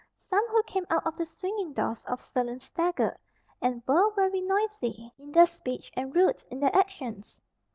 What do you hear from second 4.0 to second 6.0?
very noisy in their speech